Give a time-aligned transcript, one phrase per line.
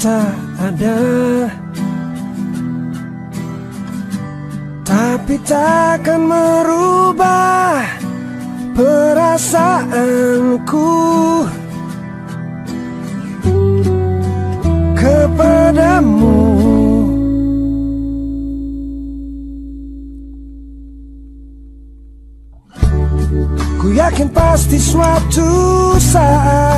[0.00, 0.96] tak ada.
[4.80, 7.84] Tapi takkan merubah
[8.72, 9.84] perasaanku.
[14.96, 16.40] Kepadamu.
[23.80, 25.48] Ku yakin pasti suatu
[26.00, 26.69] saat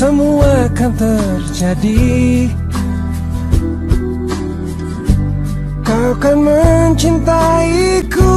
[0.00, 2.48] Semua akan terjadi.
[5.84, 8.32] Kau kan mencintaiku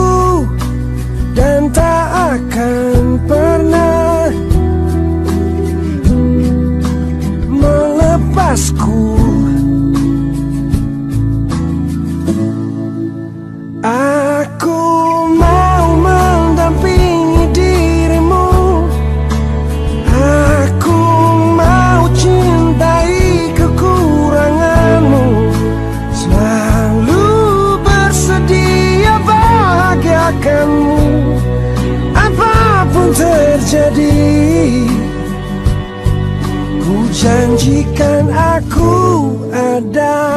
[1.31, 4.27] Dan tak akan pernah
[7.47, 9.22] Melepasku
[33.73, 34.85] terjadi.
[36.77, 38.93] Ku janjikan aku
[39.49, 40.32] ada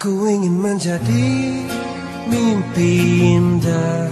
[0.00, 1.28] Aku ingin menjadi
[2.24, 2.92] mimpi
[3.36, 4.08] indah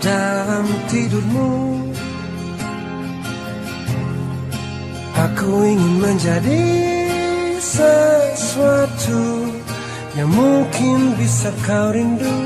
[0.00, 1.52] dalam tidurmu.
[5.12, 6.64] Aku ingin menjadi
[7.60, 9.52] sesuatu
[10.16, 12.36] yang mungkin bisa kau rindu.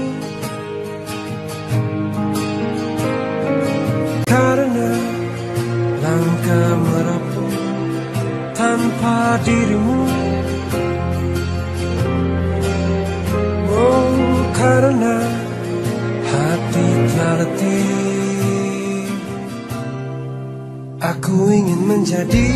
[4.26, 4.90] Karena
[6.02, 7.46] langkah merapu
[8.58, 9.95] tanpa dirimu
[21.36, 22.48] Aku ingin menjadi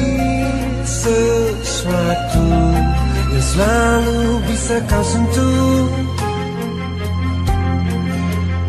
[0.88, 2.48] sesuatu
[3.28, 5.84] Yang selalu bisa kau sentuh.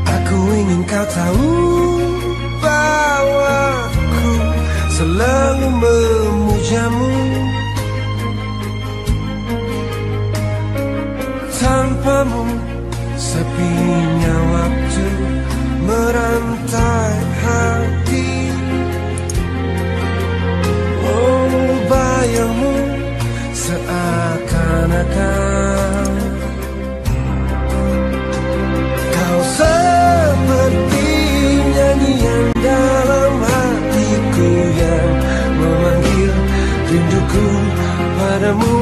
[0.03, 1.55] Aku ingin kau tahu
[2.59, 3.55] Bahwa
[3.87, 4.27] aku
[4.99, 7.15] selalu memujamu.
[11.55, 12.43] Tanpamu
[13.15, 15.07] sepinya waktu
[15.87, 17.15] merantai
[17.47, 18.00] hati
[22.21, 22.77] Bayangmu
[23.49, 24.45] seakan-akan.
[29.09, 31.09] Kau seperti
[31.73, 35.17] nyanyian dalam hatiku yang
[35.57, 36.37] memanggil
[36.93, 37.47] rinduku
[38.13, 38.77] padamu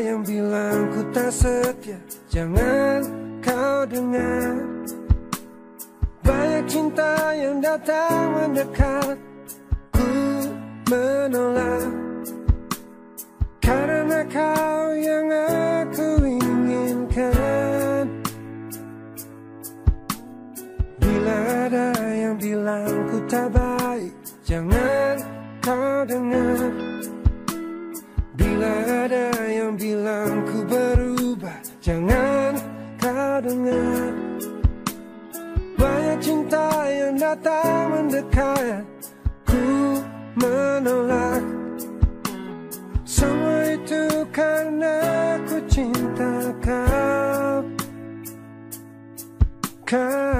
[0.00, 1.98] yang bilang ku tak setia.
[2.30, 3.06] Jangan
[3.38, 4.54] kau dengar.
[6.24, 9.16] Banyak cinta yang datang mendekat
[9.92, 10.08] Ku
[10.88, 11.90] menolak.
[13.62, 18.04] Karena kau yang aku inginkan.
[20.98, 21.38] Bila
[21.70, 24.12] ada yang bilang ku tak baik
[24.44, 25.16] Jangan
[25.64, 26.83] kau dengar
[37.34, 38.86] datang mendekat
[39.42, 39.98] Ku
[40.38, 41.42] menolak.
[43.02, 47.66] Semua itu karena ku cinta kau.
[49.82, 50.33] Kau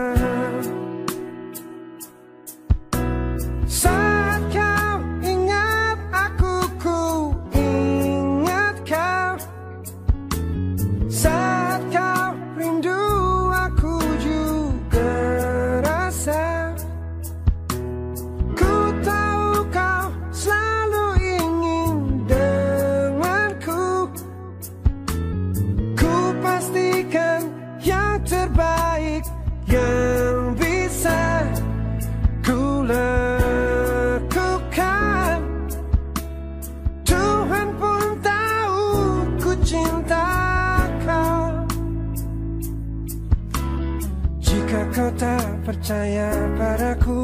[44.95, 47.19] kau tak percaya padaku.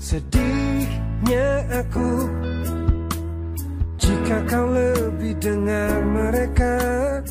[0.00, 2.24] Sedihnya aku.
[4.00, 6.74] Jika kau lebih dengar mereka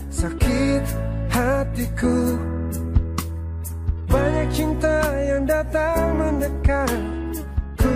[0.07, 0.85] Sakit
[1.33, 2.37] hatiku.
[4.05, 6.99] Banyak cinta yang datang mendekat
[7.75, 7.95] Ku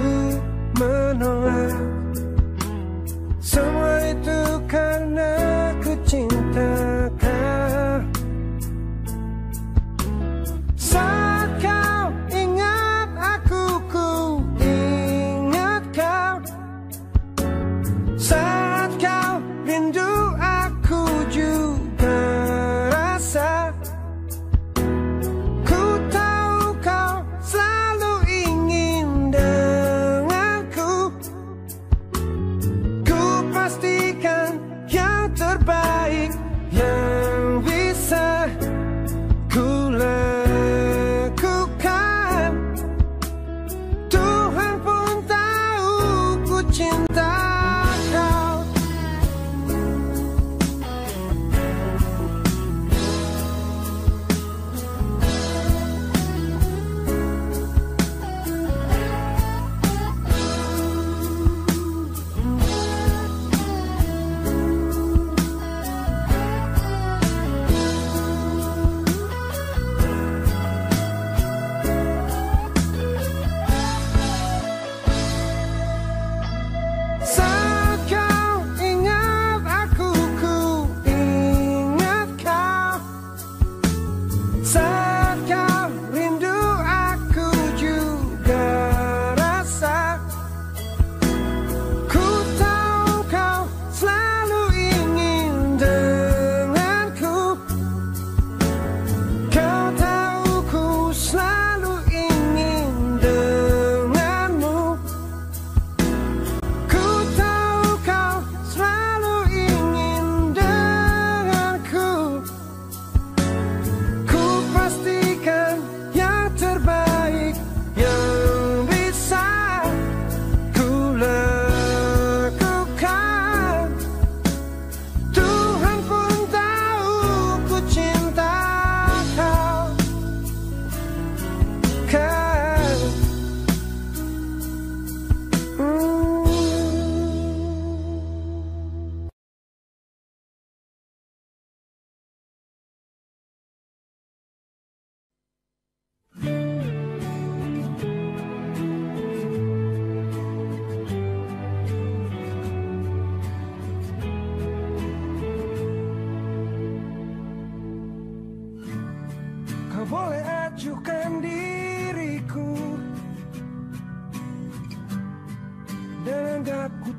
[0.81, 1.77] menolak.
[3.37, 5.31] Semua itu karena
[5.85, 6.73] ku cinta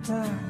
[0.07, 0.46] 다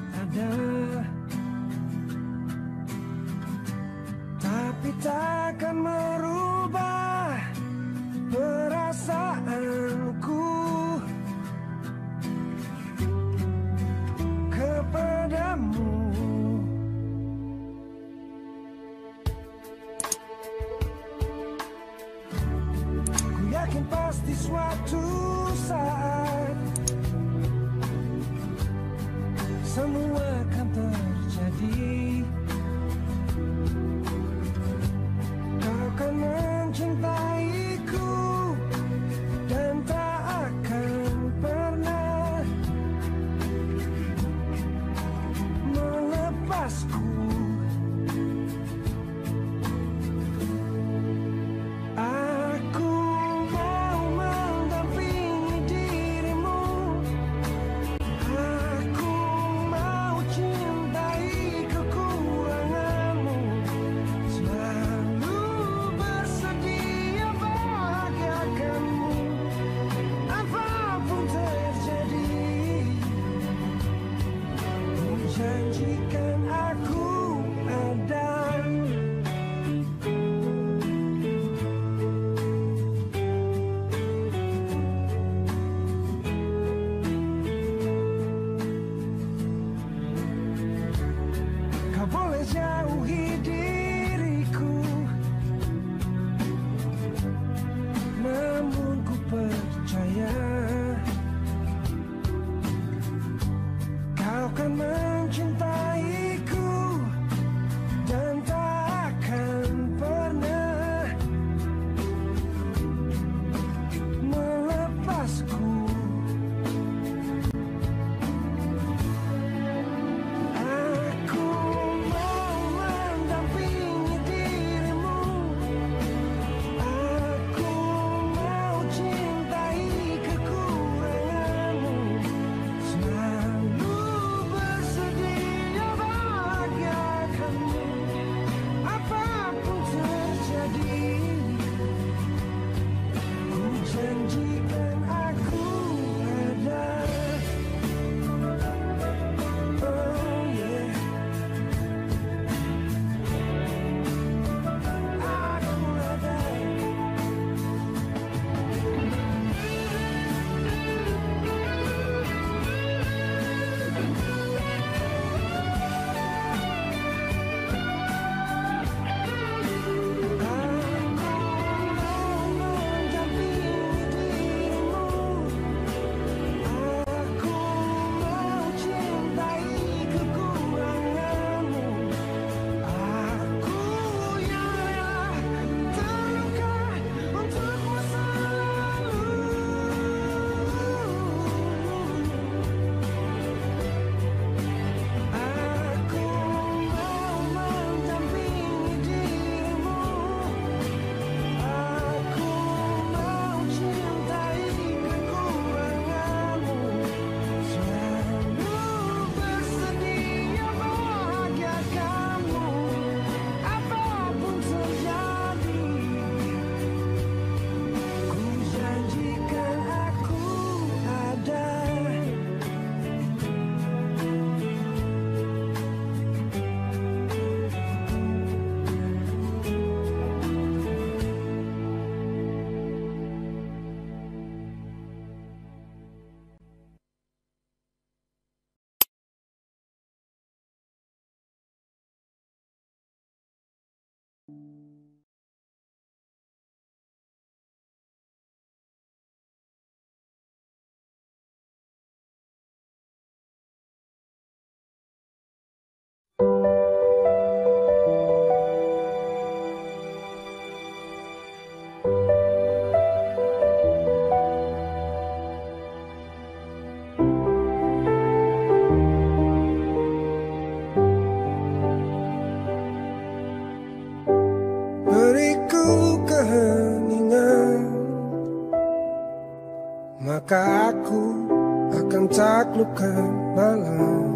[282.77, 283.13] luka
[283.57, 284.29] malam.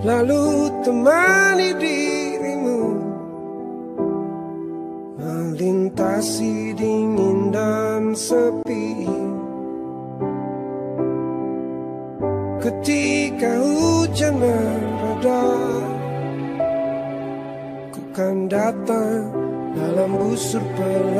[0.00, 0.44] Lalu
[0.86, 2.80] temani dirimu.
[5.20, 9.04] Melintasi dingin dan sepi.
[12.58, 15.46] Ketika hujan mereda
[17.94, 19.30] Ku kan datang
[19.76, 21.17] dalam busur pelan.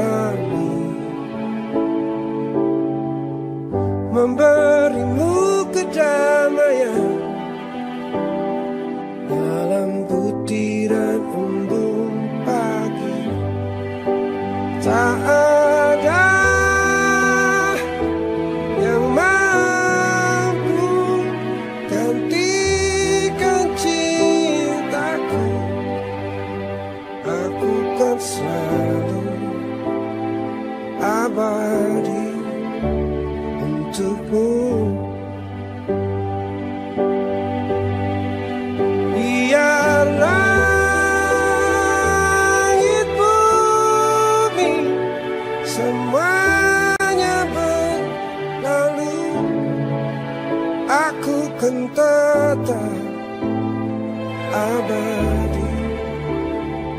[54.53, 55.71] abadi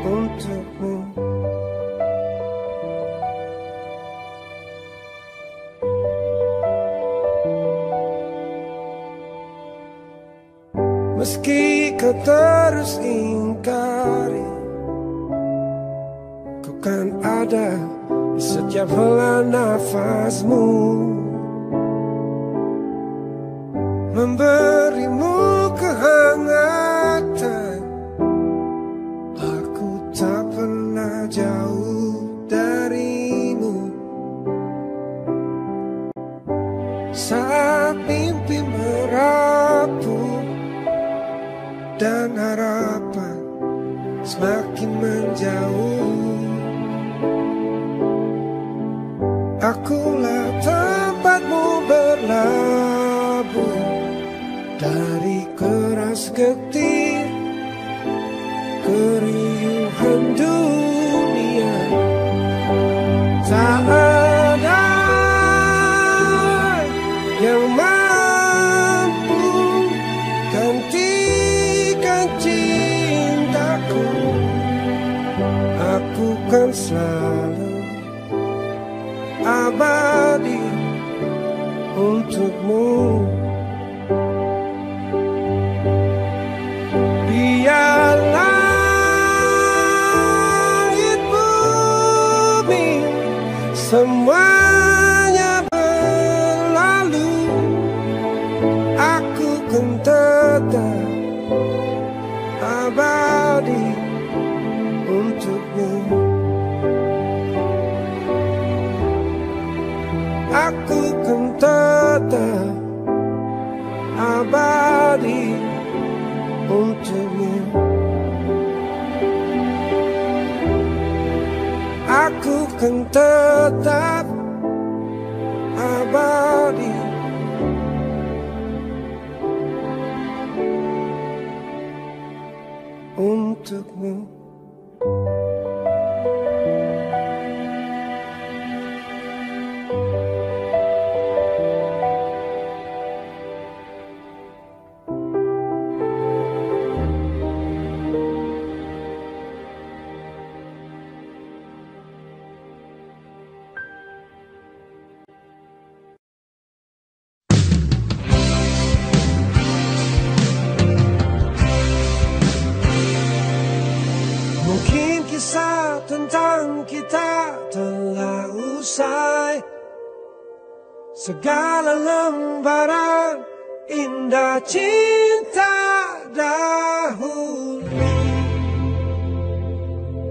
[0.04, 0.94] untukmu.
[11.20, 14.48] Meski kau terus ingkari
[16.64, 17.76] ku kan ada
[18.34, 20.64] di setiap hela nafasmu.
[24.16, 24.79] Memberi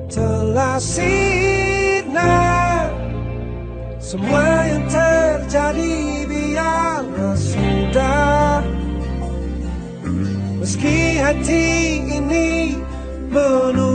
[0.10, 2.89] Till I see now.
[4.02, 8.65] Semua yang terjadi biarlah sudah
[10.58, 11.65] Meski hati
[12.10, 12.74] ini
[13.30, 13.88] menunggu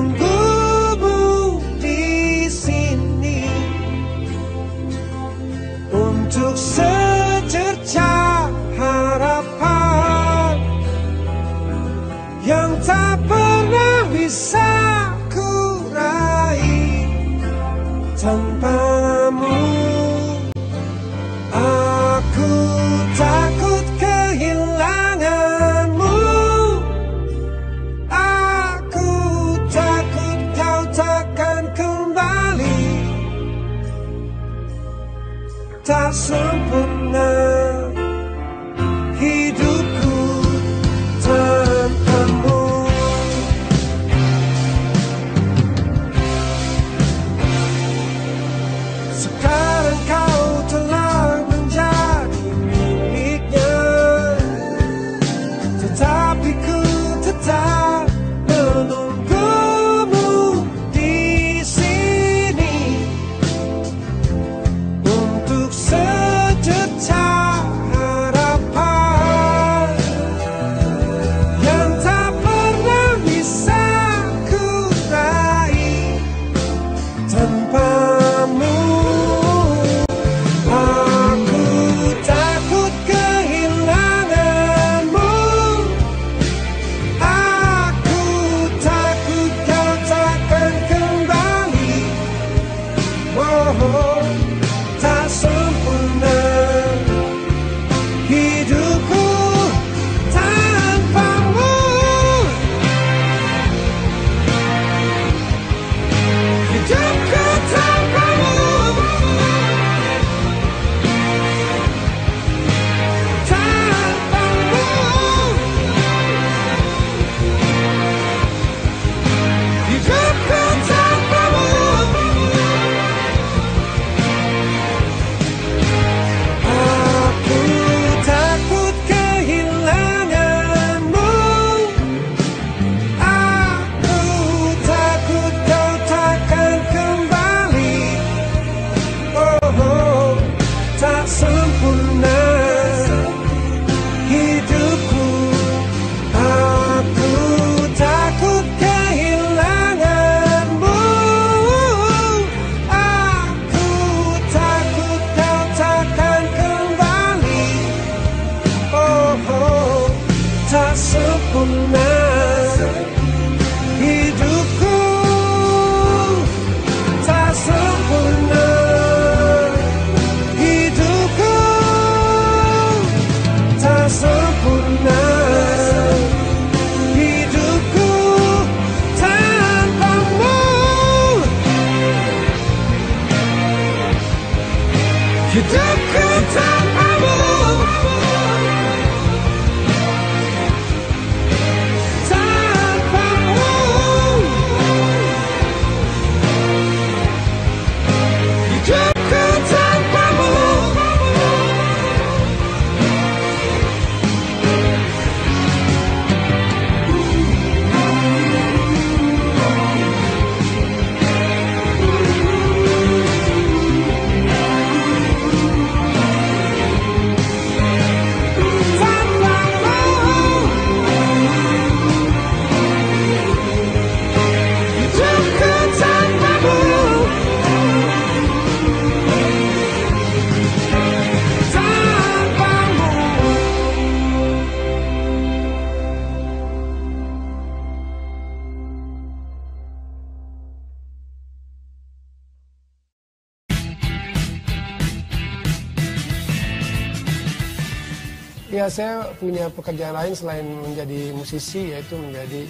[248.84, 252.68] Ya saya punya pekerjaan lain selain menjadi musisi yaitu menjadi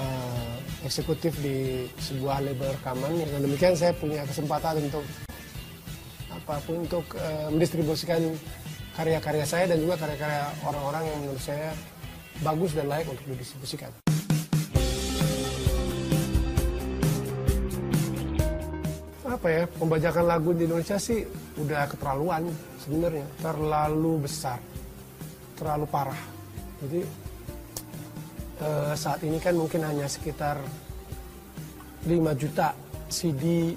[0.00, 0.56] uh,
[0.88, 3.12] eksekutif di sebuah label rekaman.
[3.12, 5.04] Dengan demikian saya punya kesempatan untuk
[6.32, 8.24] apa pun untuk uh, mendistribusikan
[8.96, 11.76] karya-karya saya dan juga karya-karya orang-orang yang menurut saya
[12.40, 13.92] bagus dan layak untuk didistribusikan.
[19.28, 21.20] Apa ya, pembajakan lagu di Indonesia sih
[21.60, 22.48] udah keterlaluan
[22.80, 24.56] sebenarnya, terlalu besar
[25.56, 26.20] terlalu parah.
[26.84, 27.00] Jadi
[28.60, 30.60] eh, saat ini kan mungkin hanya sekitar
[32.04, 32.76] 5 juta
[33.08, 33.72] CD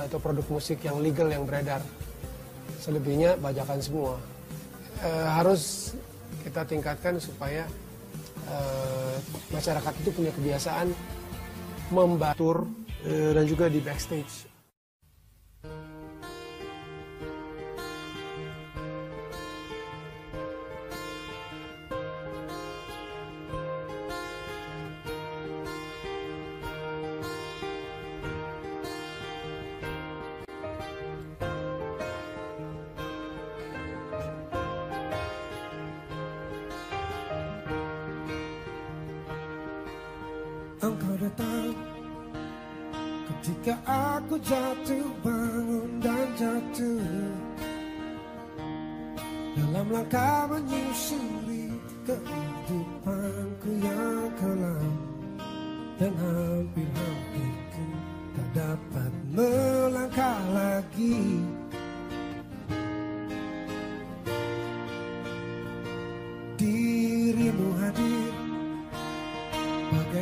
[0.00, 1.84] atau produk musik yang legal yang beredar.
[2.80, 4.16] Selebihnya bajakan semua.
[5.00, 5.94] Eh, harus
[6.42, 7.68] kita tingkatkan supaya
[8.48, 9.16] eh,
[9.52, 10.88] masyarakat itu punya kebiasaan
[11.92, 12.64] membatur
[13.04, 14.49] eh, dan juga di backstage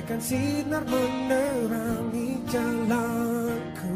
[0.09, 3.93] bagaikan sinar menerangi jalanku.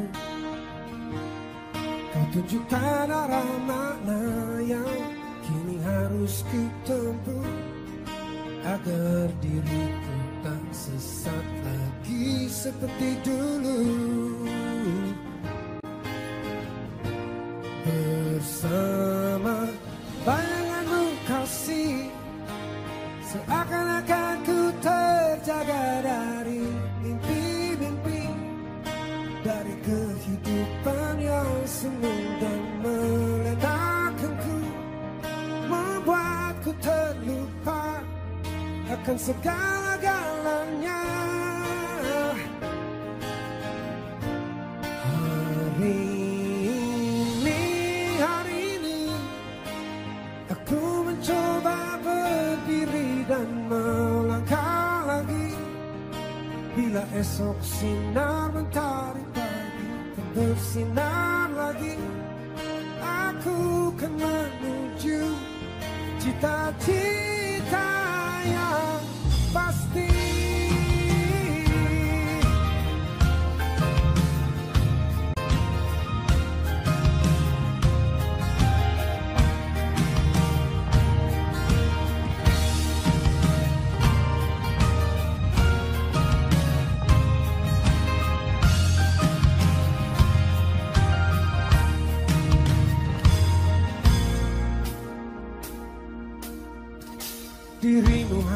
[2.12, 4.20] Kau tunjukkan arah makna
[4.61, 5.01] yang
[5.40, 7.48] kini harus ku tempuh
[8.61, 13.81] agar diriku tak sesat lagi seperti dulu.
[17.88, 18.92] Bersama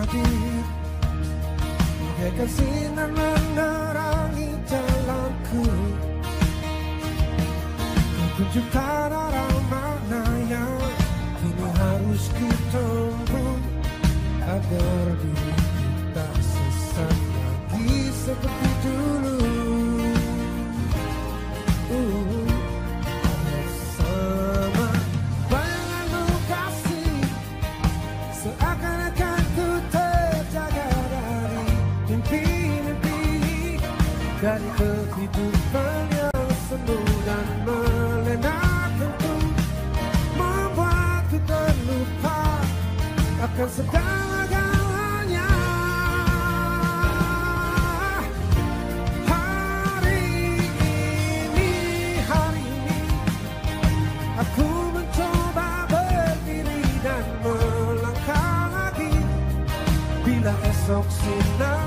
[0.06, 0.64] hadir
[2.16, 5.62] Bagaikan sinar menerangi jalanku.
[8.16, 9.25] Kau tunjukkan
[34.76, 39.34] kehidupan yang semu dan melenakanku
[40.36, 42.40] Membuatku terlupa
[43.40, 45.52] akan segala-galanya
[49.24, 50.24] Hari
[50.60, 51.72] ini,
[52.28, 53.00] hari ini
[54.44, 59.14] Aku mencoba berdiri dan melangkah lagi.
[60.20, 61.86] Bila esok sinar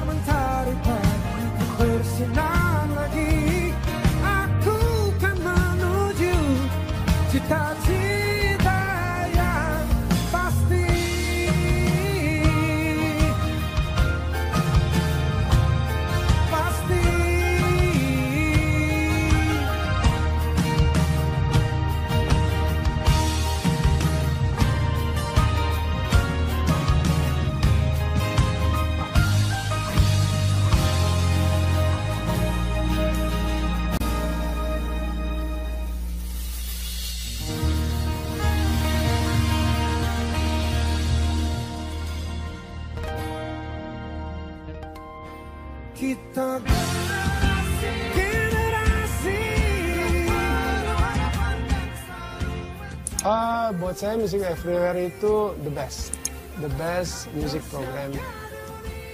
[54.00, 56.16] saya Music Everywhere itu the best,
[56.64, 58.16] the best music program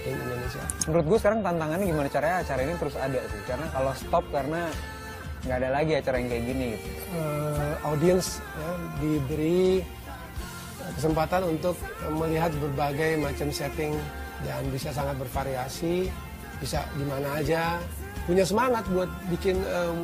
[0.06, 0.62] in Indonesia.
[0.86, 3.40] Menurut gue sekarang tantangannya gimana caranya acara ini terus ada sih.
[3.50, 4.70] Karena kalau stop karena
[5.42, 6.86] nggak ada lagi acara yang kayak gini gitu.
[7.18, 8.70] Eh, audience ya,
[9.02, 9.82] diberi
[10.94, 11.74] kesempatan untuk
[12.14, 13.98] melihat berbagai macam setting
[14.46, 16.14] dan bisa sangat bervariasi,
[16.62, 17.82] bisa di mana aja,
[18.22, 19.94] punya semangat buat bikin eh,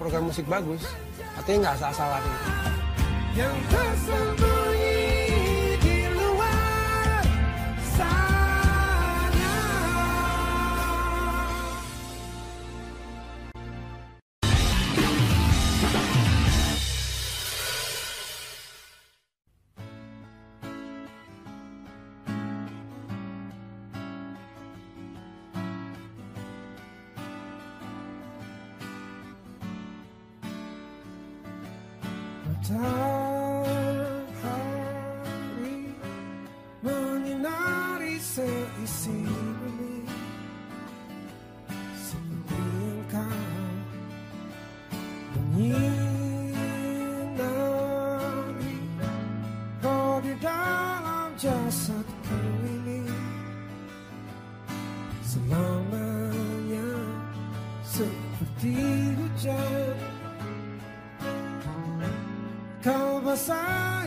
[0.00, 0.88] program musik bagus.
[1.36, 2.79] Artinya nggak asal-asalan.
[3.36, 4.59] Yang tersembunyi di
[32.60, 33.64] matahari
[36.84, 39.16] menyinari seisi
[63.48, 63.99] kau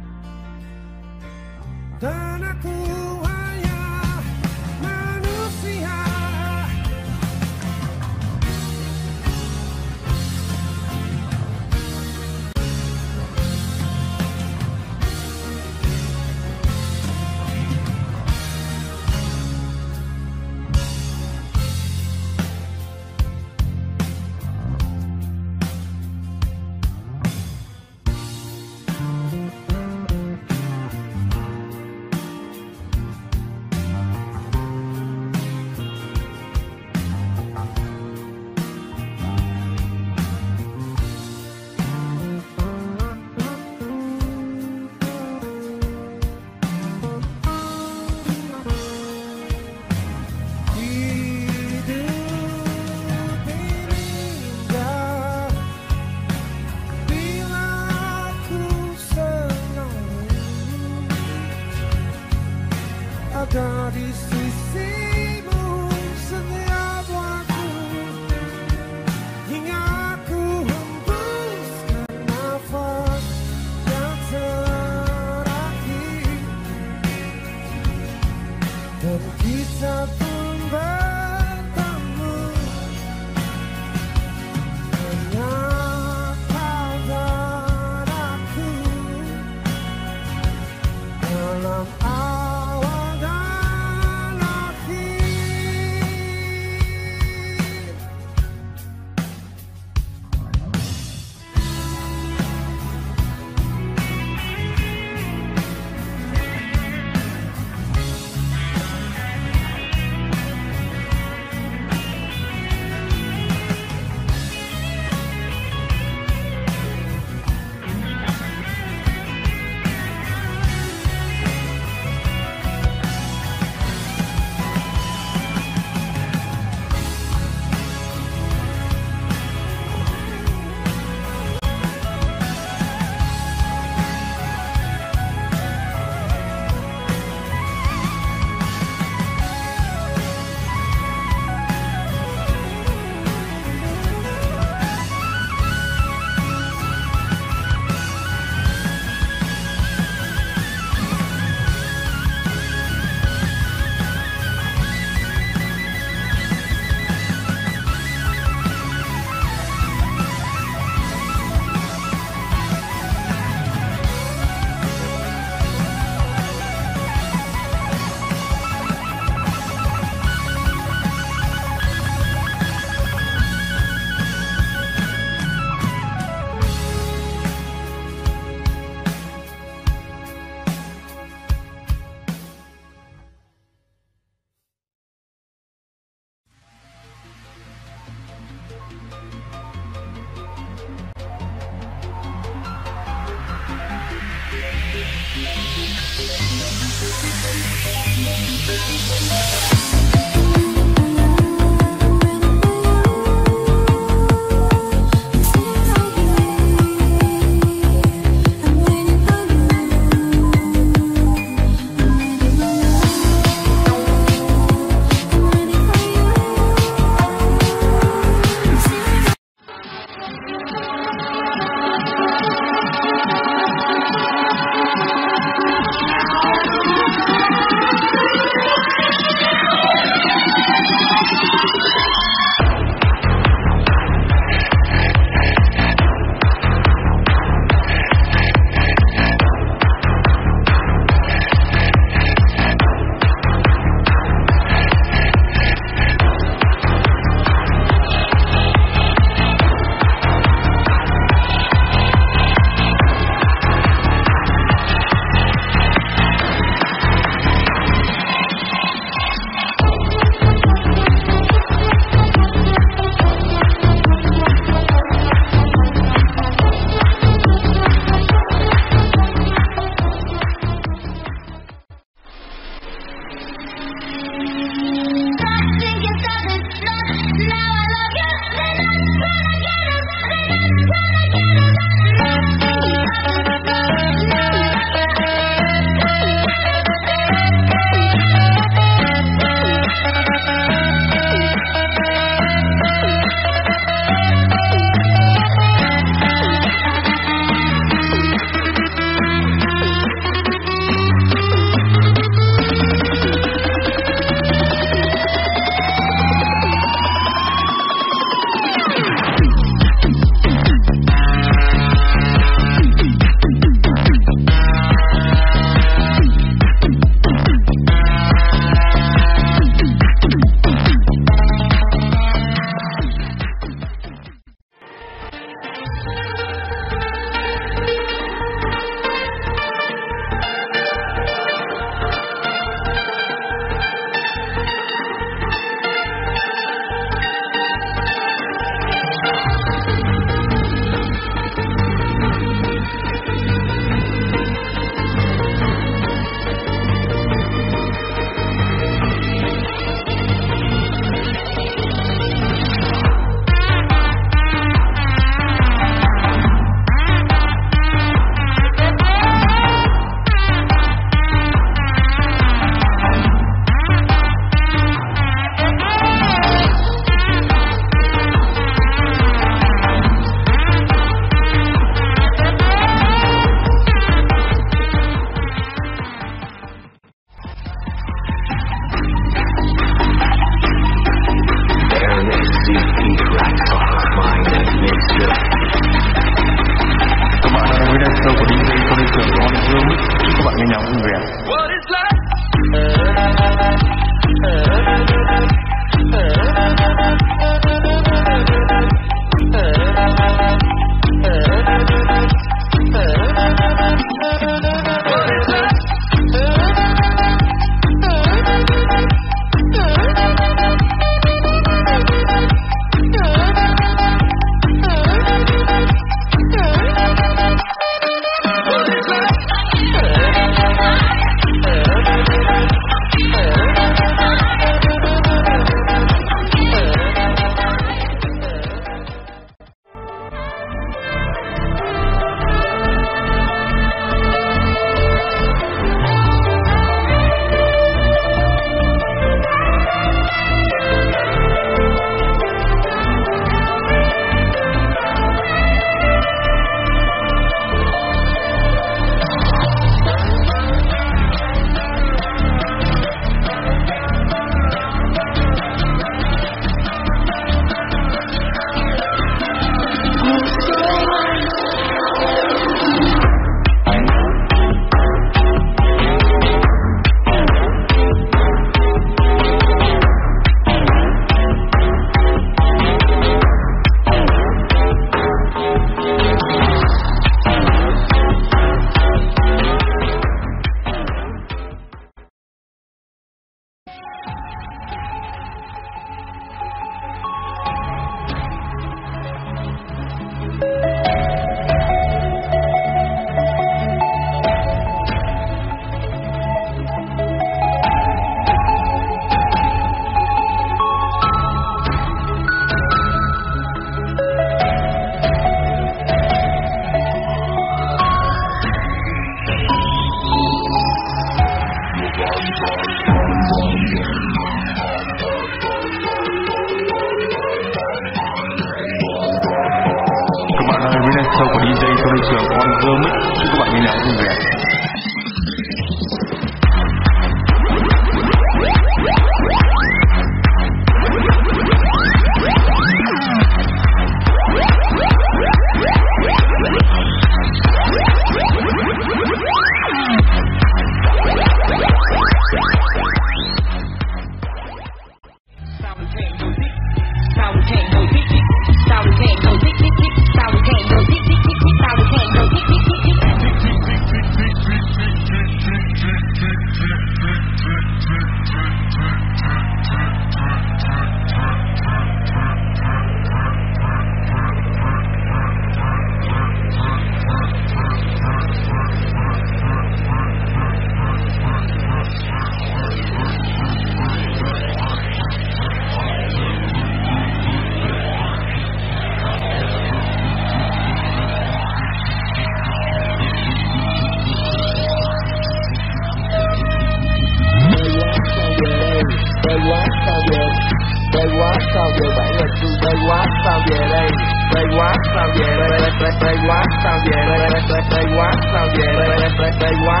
[599.71, 600.00] DIY